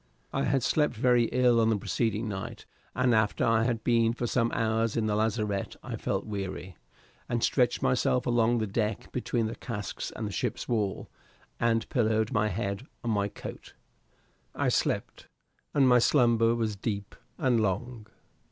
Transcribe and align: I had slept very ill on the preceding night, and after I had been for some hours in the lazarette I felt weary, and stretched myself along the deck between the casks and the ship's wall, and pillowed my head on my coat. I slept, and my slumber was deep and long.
I 0.33 0.45
had 0.45 0.63
slept 0.63 0.95
very 0.95 1.25
ill 1.25 1.61
on 1.61 1.69
the 1.69 1.77
preceding 1.77 2.27
night, 2.27 2.65
and 2.95 3.13
after 3.13 3.45
I 3.45 3.65
had 3.65 3.83
been 3.83 4.13
for 4.13 4.25
some 4.25 4.51
hours 4.51 4.97
in 4.97 5.05
the 5.05 5.15
lazarette 5.15 5.75
I 5.83 5.95
felt 5.95 6.25
weary, 6.25 6.75
and 7.29 7.43
stretched 7.43 7.83
myself 7.83 8.25
along 8.25 8.57
the 8.57 8.65
deck 8.65 9.11
between 9.11 9.45
the 9.45 9.53
casks 9.53 10.09
and 10.15 10.27
the 10.27 10.31
ship's 10.31 10.67
wall, 10.67 11.07
and 11.59 11.87
pillowed 11.89 12.31
my 12.31 12.47
head 12.47 12.87
on 13.03 13.11
my 13.11 13.27
coat. 13.27 13.75
I 14.55 14.69
slept, 14.69 15.27
and 15.71 15.87
my 15.87 15.99
slumber 15.99 16.55
was 16.55 16.75
deep 16.75 17.13
and 17.37 17.61
long. 17.61 18.07